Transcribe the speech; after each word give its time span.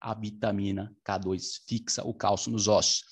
a 0.00 0.14
vitamina 0.14 0.94
K2 1.04 1.60
fixa 1.66 2.04
o 2.04 2.14
cálcio 2.14 2.50
nos 2.50 2.68
ossos. 2.68 3.02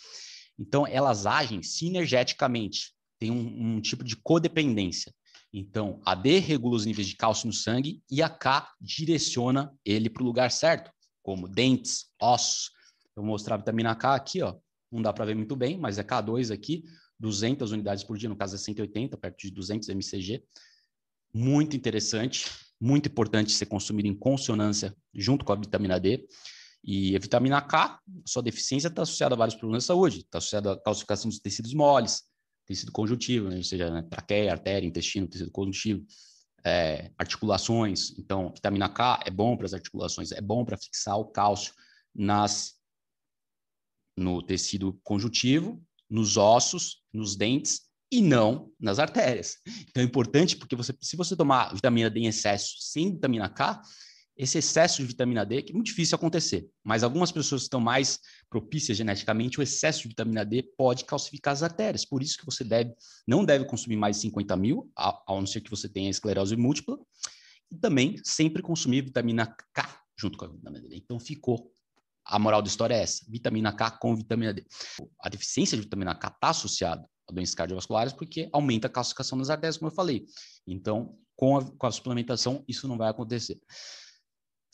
Então, 0.59 0.87
elas 0.87 1.27
agem 1.27 1.63
sinergeticamente, 1.63 2.93
tem 3.19 3.31
um, 3.31 3.77
um 3.77 3.81
tipo 3.81 4.05
de 4.05 4.17
codependência. 4.17 5.13
Então, 5.53 6.01
a 6.05 6.15
D 6.15 6.39
regula 6.39 6.77
os 6.77 6.87
níveis 6.87 7.07
de 7.07 7.17
cálcio 7.17 7.47
no 7.47 7.53
sangue 7.53 8.03
e 8.11 8.23
a 8.23 8.29
K 8.29 8.71
direciona 8.81 9.73
ele 9.85 10.11
para 10.11 10.23
o 10.23 10.27
lugar 10.27 10.51
certo, 10.51 10.91
como 11.23 11.49
dentes, 11.49 12.07
ossos. 12.21 12.71
Eu 13.17 13.23
vou 13.23 13.27
mostrar 13.27 13.55
a 13.55 13.59
vitamina 13.59 13.95
K 13.95 14.15
aqui, 14.15 14.43
ó. 14.43 14.55
Não 14.91 15.03
dá 15.03 15.13
para 15.13 15.25
ver 15.25 15.35
muito 15.35 15.57
bem, 15.57 15.79
mas 15.79 15.99
é 15.99 16.05
K2 16.05 16.53
aqui, 16.53 16.85
200 17.19 17.73
unidades 17.73 18.05
por 18.05 18.17
dia, 18.17 18.29
no 18.29 18.37
caso 18.37 18.55
é 18.55 18.59
180, 18.59 19.17
perto 19.17 19.39
de 19.39 19.51
200 19.51 19.89
mcg. 19.89 20.43
Muito 21.33 21.77
interessante, 21.77 22.47
muito 22.81 23.09
importante 23.09 23.53
ser 23.53 23.67
consumido 23.67 24.09
em 24.09 24.15
consonância 24.15 24.95
junto 25.15 25.45
com 25.45 25.53
a 25.53 25.57
vitamina 25.57 25.99
D. 25.99 26.27
E 26.87 27.17
a 27.17 27.19
vitamina 27.19 27.61
K, 27.61 28.01
sua 28.25 28.43
deficiência 28.43 28.87
está 28.87 29.03
associada 29.03 29.35
a 29.35 29.39
vários 29.39 29.57
problemas 29.57 29.83
de 29.83 29.89
saúde, 29.89 30.21
está 30.21 30.39
associada 30.39 30.73
à 30.75 30.81
calcificação 30.81 31.29
dos 31.29 31.41
tecidos 31.41 31.75
moles, 31.75 32.23
tecido 32.65 32.93
conjuntivo, 32.93 33.49
né? 33.49 33.57
ou 33.57 33.65
seja, 33.65 33.91
né? 33.91 34.03
traqueia, 34.03 34.53
artéria, 34.53 34.87
intestino, 34.87 35.27
tecido 35.27 35.51
conjuntivo, 35.51 36.07
é, 36.65 37.11
articulações. 37.19 38.17
Então, 38.17 38.53
vitamina 38.55 38.89
K 38.89 39.21
é 39.27 39.31
bom 39.31 39.57
para 39.57 39.67
as 39.67 39.75
articulações, 39.75 40.31
é 40.31 40.41
bom 40.41 40.65
para 40.65 40.79
fixar 40.79 41.19
o 41.19 41.25
cálcio 41.25 41.75
nas 42.15 42.77
no 44.17 44.41
tecido 44.41 44.99
conjuntivo, 45.03 45.83
nos 46.09 46.37
ossos, 46.37 47.03
nos 47.13 47.37
dentes 47.37 47.83
e 48.11 48.23
não 48.23 48.73
nas 48.79 48.99
artérias. 48.99 49.57
Então 49.89 50.03
é 50.03 50.07
importante 50.07 50.57
porque 50.57 50.77
você, 50.77 50.97
se 51.01 51.17
você 51.17 51.37
tomar 51.37 51.75
vitamina 51.75 52.09
D 52.09 52.21
em 52.21 52.27
excesso 52.27 52.77
sem 52.79 53.13
vitamina 53.13 53.49
K, 53.49 53.83
esse 54.37 54.59
excesso 54.59 54.99
de 54.99 55.09
vitamina 55.09 55.45
D, 55.47 55.63
que 55.63 55.73
é 55.73 55.75
muito 55.75 55.87
difícil 55.87 56.15
acontecer, 56.15 56.69
mas 56.85 57.03
algumas 57.03 57.33
pessoas 57.33 57.63
estão 57.63 57.81
mais 57.81 58.21
propícias 58.51 58.99
geneticamente, 58.99 59.59
o 59.59 59.63
excesso 59.63 60.03
de 60.03 60.09
vitamina 60.09 60.45
D 60.45 60.63
pode 60.77 61.05
calcificar 61.05 61.53
as 61.53 61.63
artérias. 61.63 62.05
Por 62.05 62.23
isso 62.23 62.37
que 62.37 62.45
você 62.45 62.63
deve, 62.63 62.95
não 63.27 63.45
deve 63.45 63.65
consumir 63.65 63.97
mais 63.97 64.17
de 64.17 64.23
50 64.23 64.57
mil, 64.57 64.91
a, 64.97 65.09
a 65.27 65.35
não 65.35 65.47
ser 65.47 65.63
que 65.63 65.71
você 65.71 65.89
tenha 65.89 66.11
esclerose 66.11 66.55
múltipla, 66.55 66.99
e 67.71 67.77
também 67.77 68.17
sempre 68.23 68.63
consumir 68.63 69.03
vitamina 69.03 69.47
K 69.73 70.07
junto 70.19 70.39
com 70.39 70.45
a 70.45 70.49
vitamina 70.49 70.89
D. 70.89 70.97
Então 70.97 71.19
ficou. 71.19 71.73
A 72.29 72.41
moral 72.41 72.61
da 72.61 72.69
história 72.69 72.95
é 72.95 73.03
essa: 73.03 73.25
vitamina 73.29 73.73
K 73.73 73.91
com 73.93 74.15
vitamina 74.15 74.53
D. 74.53 74.67
A 75.21 75.29
deficiência 75.29 75.77
de 75.77 75.83
vitamina 75.83 76.15
K 76.15 76.29
está 76.29 76.51
associada 76.51 77.09
a 77.29 77.33
doenças 77.33 77.55
cardiovasculares 77.55 78.13
porque 78.13 78.49
aumenta 78.53 78.87
a 78.87 78.91
calcificação 78.91 79.39
das 79.39 79.51
artérias, 79.51 79.77
como 79.77 79.91
eu 79.91 79.95
falei. 79.95 80.27
Então, 80.67 81.17
com 81.35 81.59
a, 81.59 81.65
com 81.65 81.87
a 81.87 81.91
suplementação, 81.91 82.65
isso 82.67 82.89
não 82.89 82.97
vai 82.97 83.11
acontecer. 83.11 83.61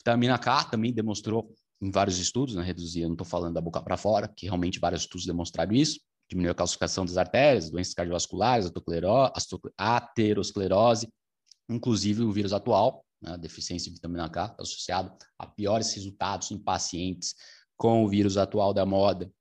Vitamina 0.03 0.37
K 0.37 0.65
também 0.65 0.91
demonstrou 0.91 1.55
em 1.81 1.89
vários 1.89 2.17
estudos, 2.17 2.55
né, 2.55 2.63
reduzir, 2.63 3.01
eu 3.01 3.07
não 3.07 3.13
estou 3.13 3.25
falando 3.25 3.53
da 3.53 3.61
boca 3.61 3.81
para 3.81 3.95
fora, 3.95 4.27
que 4.27 4.45
realmente 4.45 4.79
vários 4.79 5.03
estudos 5.03 5.25
demonstraram 5.25 5.73
isso, 5.73 5.99
diminuiu 6.29 6.51
a 6.51 6.55
calcificação 6.55 7.05
das 7.05 7.17
artérias, 7.17 7.69
doenças 7.69 7.93
cardiovasculares, 7.93 8.69
aterosclerose, 9.77 11.07
inclusive 11.69 12.21
o 12.21 12.31
vírus 12.31 12.51
atual, 12.51 13.05
né, 13.21 13.31
a 13.31 13.37
deficiência 13.37 13.89
de 13.89 13.95
vitamina 13.95 14.29
K, 14.29 14.45
está 14.45 14.63
associado 14.63 15.15
a 15.39 15.47
piores 15.47 15.93
resultados 15.93 16.51
em 16.51 16.57
pacientes 16.57 17.35
com 17.77 18.03
o 18.03 18.09
vírus 18.09 18.37
atual 18.37 18.73
da 18.73 18.85
moda. 18.85 19.31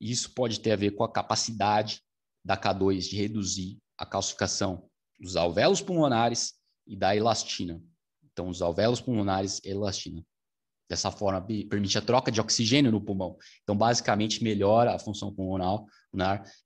Isso 0.00 0.32
pode 0.32 0.60
ter 0.60 0.72
a 0.72 0.76
ver 0.76 0.92
com 0.92 1.02
a 1.02 1.12
capacidade 1.12 2.00
da 2.44 2.56
K2 2.56 3.08
de 3.08 3.16
reduzir 3.16 3.78
a 3.98 4.06
calcificação 4.06 4.88
dos 5.18 5.36
alvéolos 5.36 5.80
pulmonares 5.80 6.54
e 6.86 6.96
da 6.96 7.16
elastina. 7.16 7.82
Então, 8.34 8.48
os 8.48 8.60
alvéolos 8.60 9.00
pulmonares 9.00 9.60
elastina. 9.64 10.22
Dessa 10.90 11.10
forma, 11.10 11.40
permite 11.70 11.96
a 11.96 12.02
troca 12.02 12.30
de 12.30 12.40
oxigênio 12.40 12.92
no 12.92 13.00
pulmão. 13.00 13.38
Então, 13.62 13.74
basicamente, 13.74 14.44
melhora 14.44 14.94
a 14.94 14.98
função 14.98 15.32
pulmonar. 15.32 15.80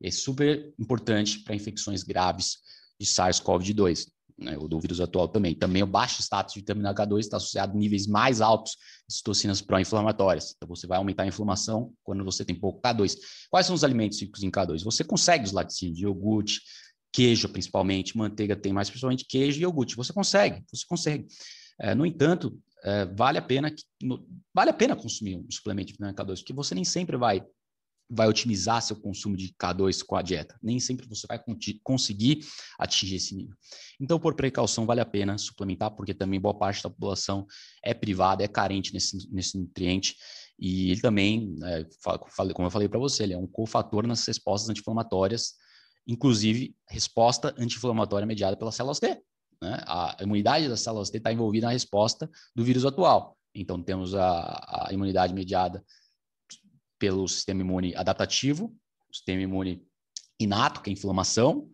É 0.02 0.10
super 0.10 0.74
importante 0.76 1.44
para 1.44 1.54
infecções 1.54 2.02
graves 2.02 2.56
de 2.98 3.06
SARS-CoV-2, 3.06 4.08
né, 4.36 4.58
ou 4.58 4.66
do 4.66 4.80
vírus 4.80 5.00
atual 5.00 5.28
também. 5.28 5.54
Também 5.54 5.82
o 5.82 5.86
baixo 5.86 6.20
status 6.20 6.54
de 6.54 6.60
vitamina 6.60 6.92
K2 6.92 7.20
está 7.20 7.36
associado 7.36 7.76
a 7.76 7.78
níveis 7.78 8.08
mais 8.08 8.40
altos 8.40 8.72
de 9.08 9.14
citocinas 9.14 9.60
pró-inflamatórias. 9.60 10.54
Então, 10.56 10.68
você 10.68 10.86
vai 10.86 10.98
aumentar 10.98 11.22
a 11.22 11.26
inflamação 11.26 11.92
quando 12.02 12.24
você 12.24 12.44
tem 12.44 12.56
pouco 12.56 12.80
K2. 12.80 13.18
Quais 13.50 13.66
são 13.66 13.74
os 13.74 13.84
alimentos 13.84 14.20
ricos 14.20 14.42
em 14.42 14.50
K2? 14.50 14.82
Você 14.82 15.04
consegue 15.04 15.44
os 15.44 15.52
laticínios, 15.52 16.00
iogurte, 16.00 16.60
queijo 17.12 17.48
principalmente, 17.48 18.16
manteiga 18.16 18.56
tem 18.56 18.72
mais, 18.72 18.90
principalmente 18.90 19.24
queijo 19.24 19.60
e 19.60 19.62
iogurte. 19.62 19.96
Você 19.96 20.12
consegue, 20.12 20.64
você 20.72 20.84
consegue. 20.88 21.26
É, 21.80 21.94
no 21.94 22.04
entanto, 22.04 22.58
é, 22.84 23.06
vale 23.06 23.38
a 23.38 23.42
pena 23.42 23.74
vale 24.54 24.70
a 24.70 24.74
pena 24.74 24.96
consumir 24.96 25.36
um 25.36 25.50
suplemento 25.50 25.88
de 25.88 25.92
vitamina 25.94 26.16
K2, 26.16 26.38
porque 26.38 26.52
você 26.52 26.74
nem 26.74 26.84
sempre 26.84 27.16
vai 27.16 27.44
vai 28.10 28.26
otimizar 28.26 28.80
seu 28.80 28.96
consumo 28.96 29.36
de 29.36 29.54
K2 29.60 30.02
com 30.02 30.16
a 30.16 30.22
dieta. 30.22 30.58
Nem 30.62 30.80
sempre 30.80 31.06
você 31.06 31.26
vai 31.26 31.38
conseguir 31.82 32.40
atingir 32.78 33.16
esse 33.16 33.34
nível. 33.34 33.54
Então, 34.00 34.18
por 34.18 34.34
precaução, 34.34 34.86
vale 34.86 35.00
a 35.00 35.06
pena 35.06 35.36
suplementar, 35.36 35.90
porque 35.90 36.14
também 36.14 36.40
boa 36.40 36.56
parte 36.56 36.82
da 36.82 36.88
população 36.88 37.46
é 37.84 37.92
privada, 37.92 38.42
é 38.42 38.48
carente 38.48 38.94
nesse, 38.94 39.30
nesse 39.30 39.58
nutriente. 39.58 40.16
E 40.58 40.90
ele 40.90 41.00
também, 41.00 41.54
é, 41.62 41.86
como 42.54 42.66
eu 42.66 42.70
falei 42.70 42.88
para 42.88 42.98
você, 42.98 43.24
ele 43.24 43.34
é 43.34 43.38
um 43.38 43.46
cofator 43.46 44.06
nas 44.06 44.26
respostas 44.26 44.70
anti-inflamatórias, 44.70 45.54
inclusive 46.06 46.74
resposta 46.88 47.54
anti-inflamatória 47.58 48.26
mediada 48.26 48.56
pelas 48.56 48.74
células 48.74 48.98
T. 48.98 49.22
Né? 49.62 49.82
A 49.86 50.16
imunidade 50.20 50.68
das 50.68 50.80
células 50.80 51.10
T 51.10 51.18
está 51.18 51.32
envolvida 51.32 51.66
na 51.66 51.72
resposta 51.72 52.30
do 52.54 52.64
vírus 52.64 52.84
atual. 52.84 53.36
Então, 53.54 53.82
temos 53.82 54.14
a, 54.14 54.86
a 54.88 54.92
imunidade 54.92 55.34
mediada 55.34 55.84
pelo 56.98 57.26
sistema 57.28 57.60
imune 57.60 57.94
adaptativo, 57.94 58.74
sistema 59.12 59.42
imune 59.42 59.84
inato, 60.38 60.80
que 60.80 60.90
é 60.90 60.92
inflamação. 60.92 61.68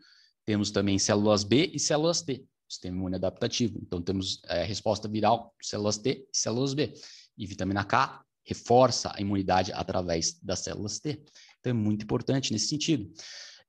Temos 0.45 0.71
também 0.71 0.99
células 0.99 1.45
B 1.45 1.71
e 1.75 1.79
células 1.79 2.23
T, 2.23 2.45
sistema 2.69 2.97
imune 2.97 3.17
adaptativo. 3.17 3.79
Então, 3.83 4.01
temos 4.01 4.41
é, 4.47 4.65
resposta 4.65 5.09
viral, 5.09 5.55
células 5.61 5.99
T 5.99 6.27
e 6.33 6.37
células 6.37 6.75
B. 6.75 6.93
E 7.37 7.47
vitamina 7.47 7.85
K 7.85 8.25
reforça 8.47 9.13
a 9.15 9.21
imunidade 9.21 9.73
através 9.73 10.39
das 10.43 10.61
células 10.61 10.99
T. 11.01 11.23
Então, 11.61 11.71
é 11.71 11.73
muito 11.73 12.05
importante 12.05 12.53
nesse 12.53 12.69
sentido. 12.69 13.11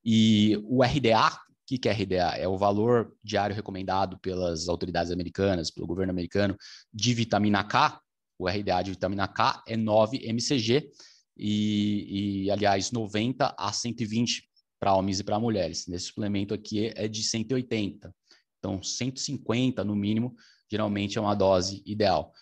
E 0.03 0.61
o 0.65 0.83
RDA, 0.83 1.39
que, 1.65 1.77
que 1.77 1.89
é 1.89 1.91
RDA? 1.91 2.37
É 2.37 2.47
o 2.47 2.57
valor 2.57 3.15
diário 3.23 3.55
recomendado 3.55 4.17
pelas 4.19 4.67
autoridades 4.69 5.11
americanas, 5.11 5.71
pelo 5.71 5.87
governo 5.87 6.11
americano, 6.11 6.55
de 6.93 7.13
vitamina 7.13 7.63
K. 7.63 7.99
O 8.37 8.47
RDA 8.47 8.83
de 8.83 8.91
vitamina 8.91 9.27
K 9.27 9.63
é 9.67 9.77
9 9.77 10.17
mcg, 10.17 10.91
e, 11.37 12.43
e 12.45 12.51
aliás, 12.51 12.91
90 12.91 13.55
a 13.57 13.71
120 13.71 14.47
para 14.79 14.93
homens 14.93 15.19
e 15.19 15.23
para 15.23 15.39
mulheres. 15.39 15.87
Nesse 15.87 16.05
suplemento 16.05 16.53
aqui 16.53 16.91
é 16.95 17.07
de 17.07 17.23
180. 17.23 18.13
Então, 18.59 18.81
150 18.81 19.83
no 19.83 19.95
mínimo, 19.95 20.35
geralmente 20.69 21.17
é 21.17 21.21
uma 21.21 21.35
dose 21.35 21.81
ideal. 21.85 22.33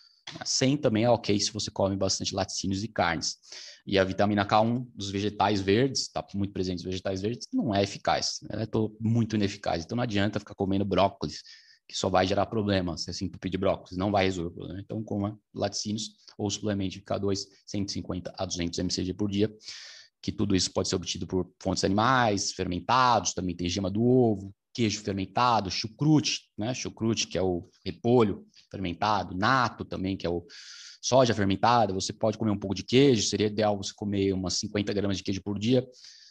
100 0.44 0.78
também 0.78 1.04
é 1.04 1.10
ok 1.10 1.38
se 1.38 1.52
você 1.52 1.70
come 1.70 1.96
bastante 1.96 2.34
laticínios 2.34 2.82
e 2.82 2.88
carnes. 2.88 3.36
E 3.86 3.98
a 3.98 4.04
vitamina 4.04 4.46
K1 4.46 4.86
dos 4.94 5.10
vegetais 5.10 5.60
verdes, 5.60 6.02
está 6.02 6.26
muito 6.34 6.52
presente 6.52 6.76
nos 6.76 6.84
vegetais 6.84 7.20
verdes, 7.20 7.46
não 7.52 7.74
é 7.74 7.82
eficaz. 7.82 8.40
Ela 8.48 8.62
é 8.62 8.68
muito 8.98 9.36
ineficaz. 9.36 9.84
Então 9.84 9.96
não 9.96 10.02
adianta 10.02 10.38
ficar 10.38 10.54
comendo 10.54 10.84
brócolis, 10.84 11.42
que 11.86 11.96
só 11.96 12.08
vai 12.08 12.26
gerar 12.26 12.46
problemas. 12.46 13.02
Se 13.02 13.10
assim 13.10 13.26
entupir 13.26 13.50
de 13.50 13.58
brócolis, 13.58 13.96
não 13.96 14.10
vai 14.10 14.24
resolver 14.24 14.50
o 14.50 14.54
problema. 14.54 14.80
Então 14.80 15.02
coma 15.02 15.38
laticínios 15.54 16.12
ou 16.38 16.48
suplemento 16.50 16.94
de 16.94 17.02
K2, 17.02 17.40
150 17.66 18.32
a 18.36 18.44
200 18.46 18.78
mcg 18.78 19.14
por 19.14 19.30
dia, 19.30 19.54
que 20.22 20.32
tudo 20.32 20.56
isso 20.56 20.72
pode 20.72 20.88
ser 20.88 20.96
obtido 20.96 21.26
por 21.26 21.52
fontes 21.62 21.84
animais, 21.84 22.52
fermentados, 22.52 23.34
também 23.34 23.54
tem 23.54 23.68
gema 23.68 23.90
do 23.90 24.02
ovo, 24.02 24.54
queijo 24.72 25.00
fermentado, 25.00 25.70
chucrute, 25.70 26.50
né? 26.58 26.74
Chucrute, 26.74 27.28
que 27.28 27.38
é 27.38 27.42
o 27.42 27.68
repolho 27.84 28.46
fermentado, 28.70 29.36
nato 29.36 29.84
também, 29.84 30.16
que 30.16 30.26
é 30.26 30.30
o 30.30 30.44
soja 31.04 31.34
fermentada, 31.34 31.92
você 31.92 32.14
pode 32.14 32.38
comer 32.38 32.50
um 32.50 32.58
pouco 32.58 32.74
de 32.74 32.82
queijo, 32.82 33.28
seria 33.28 33.48
ideal 33.48 33.76
você 33.76 33.92
comer 33.94 34.32
umas 34.32 34.54
50 34.54 34.90
gramas 34.94 35.18
de 35.18 35.22
queijo 35.22 35.42
por 35.42 35.58
dia, 35.58 35.86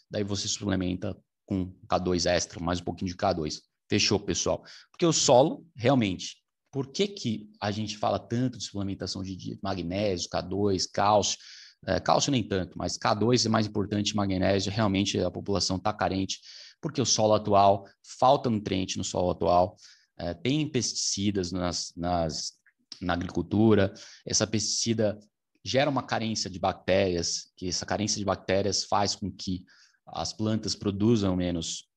daí 0.10 0.24
você 0.24 0.48
suplementa 0.48 1.16
com 1.46 1.72
K2 1.88 2.26
extra, 2.26 2.60
mais 2.60 2.82
um 2.82 2.84
pouquinho 2.84 3.12
de 3.12 3.16
K2. 3.16 3.60
Fechou, 3.88 4.20
pessoal? 4.20 4.64
Porque 4.90 5.06
o 5.06 5.14
solo, 5.14 5.64
realmente, 5.76 6.38
por 6.72 6.88
que, 6.88 7.08
que 7.08 7.52
a 7.62 7.70
gente 7.70 7.96
fala 8.00 8.18
tanto 8.18 8.58
de 8.58 8.64
suplementação 8.64 9.22
de 9.22 9.60
magnésio, 9.62 10.28
K2, 10.28 10.90
cálcio? 10.92 11.38
É, 11.86 12.00
cálcio 12.00 12.32
nem 12.32 12.42
tanto, 12.42 12.76
mas 12.76 12.98
K2 12.98 13.46
é 13.46 13.50
mais 13.50 13.68
importante, 13.68 14.16
magnésio, 14.16 14.72
realmente 14.72 15.20
a 15.20 15.30
população 15.30 15.78
está 15.78 15.94
carente, 15.94 16.40
porque 16.82 17.00
o 17.00 17.06
solo 17.06 17.36
atual, 17.36 17.86
falta 18.02 18.50
nutriente 18.50 18.98
no 18.98 19.04
solo 19.04 19.30
atual, 19.30 19.76
é, 20.18 20.34
tem 20.34 20.68
pesticidas 20.68 21.52
nas, 21.52 21.94
nas 21.96 22.54
na 23.02 23.14
agricultura. 23.14 23.94
Essa 24.26 24.46
pesticida 24.48 25.20
gera 25.64 25.90
uma 25.90 26.04
carência 26.04 26.50
de 26.50 26.60
bactérias, 26.60 27.52
que 27.56 27.68
essa 27.68 27.86
carência 27.86 28.20
de 28.20 28.26
bactérias 28.26 28.84
faz 28.84 29.16
com 29.16 29.32
que 29.32 29.64
as 30.06 30.34
plantas 30.34 30.76
produzam 30.76 31.36
menos 31.36 31.88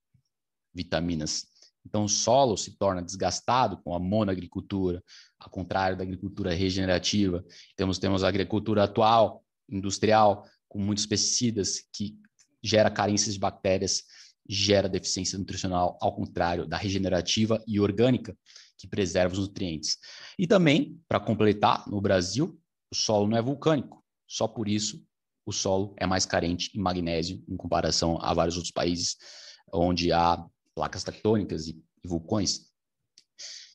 vitaminas. 0.72 1.46
Então, 1.84 2.04
o 2.04 2.08
solo 2.08 2.56
se 2.56 2.76
torna 2.76 3.02
desgastado 3.02 3.78
com 3.78 3.94
a 3.94 3.98
monoagricultura, 3.98 5.02
ao 5.38 5.48
contrário 5.48 5.96
da 5.96 6.02
agricultura 6.02 6.52
regenerativa. 6.52 7.44
Temos, 7.76 7.98
temos 7.98 8.24
a 8.24 8.28
agricultura 8.28 8.84
atual, 8.84 9.44
industrial, 9.68 10.44
com 10.68 10.80
muitos 10.80 11.06
pesticidas, 11.06 11.82
que 11.92 12.18
gera 12.62 12.90
carências 12.90 13.34
de 13.34 13.40
bactérias, 13.40 14.02
gera 14.48 14.88
deficiência 14.88 15.38
nutricional, 15.38 15.98
ao 16.00 16.14
contrário 16.14 16.66
da 16.66 16.76
regenerativa 16.76 17.62
e 17.66 17.80
orgânica, 17.80 18.36
que 18.78 18.86
preserva 18.86 19.34
os 19.34 19.40
nutrientes. 19.40 19.98
E 20.38 20.46
também, 20.46 21.00
para 21.08 21.20
completar, 21.20 21.88
no 21.88 22.00
Brasil, 22.00 22.60
o 22.90 22.94
solo 22.94 23.26
não 23.26 23.36
é 23.36 23.42
vulcânico. 23.42 24.04
Só 24.26 24.46
por 24.46 24.68
isso, 24.68 25.02
o 25.44 25.52
solo 25.52 25.94
é 25.98 26.06
mais 26.06 26.26
carente 26.26 26.70
em 26.76 26.80
magnésio 26.80 27.42
em 27.48 27.56
comparação 27.56 28.18
a 28.20 28.34
vários 28.34 28.56
outros 28.56 28.72
países 28.72 29.16
onde 29.72 30.12
há 30.12 30.44
placas 30.74 31.04
tectônicas 31.04 31.68
e, 31.68 31.82
e 32.04 32.08
vulcões. 32.08 32.66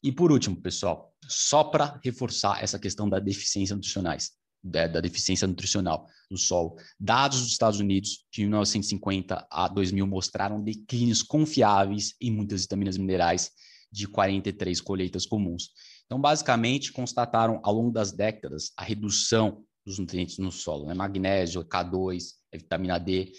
E 0.03 0.12
por 0.12 0.31
último, 0.31 0.59
pessoal, 0.59 1.15
só 1.27 1.63
para 1.63 2.00
reforçar 2.03 2.62
essa 2.63 2.79
questão 2.79 3.09
da 3.09 3.19
deficiência 3.19 3.75
nutricionais, 3.75 4.31
da, 4.63 4.87
da, 4.87 5.01
deficiência 5.01 5.47
nutricional 5.47 6.07
do 6.29 6.37
solo, 6.37 6.75
dados 6.99 7.39
dos 7.39 7.51
Estados 7.51 7.79
Unidos 7.79 8.25
de 8.31 8.41
1950 8.41 9.47
a 9.49 9.67
2000 9.67 10.05
mostraram 10.05 10.61
declínios 10.61 11.23
confiáveis 11.23 12.15
em 12.21 12.31
muitas 12.31 12.61
vitaminas 12.61 12.97
minerais 12.97 13.51
de 13.91 14.07
43 14.07 14.79
colheitas 14.79 15.25
comuns. 15.25 15.71
Então, 16.05 16.19
basicamente, 16.19 16.91
constataram 16.91 17.59
ao 17.63 17.73
longo 17.73 17.91
das 17.91 18.11
décadas 18.11 18.71
a 18.77 18.83
redução 18.83 19.63
dos 19.85 19.97
nutrientes 19.97 20.37
no 20.37 20.51
solo, 20.51 20.85
né? 20.85 20.93
magnésio, 20.93 21.65
K2, 21.65 22.33
é 22.51 22.57
vitamina 22.57 22.99
D, 22.99 23.31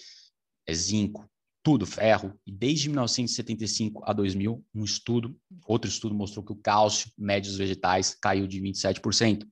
é 0.66 0.74
zinco, 0.74 1.28
tudo, 1.62 1.86
ferro. 1.86 2.34
E 2.46 2.50
desde 2.50 2.88
1975 2.88 4.02
a 4.04 4.12
2000, 4.12 4.64
um 4.74 4.84
estudo, 4.84 5.36
outro 5.66 5.88
estudo 5.88 6.14
mostrou 6.14 6.44
que 6.44 6.52
o 6.52 6.56
cálcio 6.56 7.10
médio 7.16 7.50
dos 7.50 7.58
vegetais 7.58 8.16
caiu 8.20 8.46
de 8.46 8.60
27%, 8.60 9.46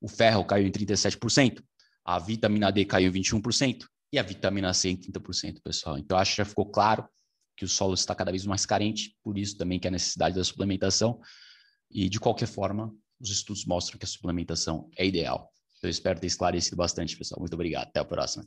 o 0.00 0.08
ferro 0.08 0.44
caiu 0.44 0.66
em 0.66 0.70
37%, 0.70 1.62
a 2.04 2.18
vitamina 2.18 2.70
D 2.70 2.84
caiu 2.84 3.10
em 3.10 3.20
21% 3.20 3.84
e 4.12 4.18
a 4.18 4.22
vitamina 4.22 4.72
C 4.72 4.90
em 4.90 4.96
30%, 4.96 5.60
pessoal. 5.62 5.98
Então, 5.98 6.16
acho 6.16 6.32
que 6.32 6.36
já 6.38 6.44
ficou 6.44 6.70
claro 6.70 7.08
que 7.56 7.64
o 7.64 7.68
solo 7.68 7.94
está 7.94 8.14
cada 8.14 8.30
vez 8.30 8.44
mais 8.44 8.66
carente, 8.66 9.16
por 9.22 9.38
isso 9.38 9.56
também 9.56 9.80
que 9.80 9.88
a 9.88 9.90
necessidade 9.90 10.36
da 10.36 10.44
suplementação. 10.44 11.20
E, 11.90 12.08
de 12.08 12.20
qualquer 12.20 12.46
forma, 12.46 12.92
os 13.20 13.30
estudos 13.30 13.64
mostram 13.64 13.98
que 13.98 14.04
a 14.04 14.08
suplementação 14.08 14.88
é 14.96 15.06
ideal. 15.06 15.50
Eu 15.82 15.90
espero 15.90 16.20
ter 16.20 16.26
esclarecido 16.26 16.76
bastante, 16.76 17.16
pessoal. 17.16 17.40
Muito 17.40 17.54
obrigado. 17.54 17.88
Até 17.88 18.00
a 18.00 18.04
próxima. 18.04 18.46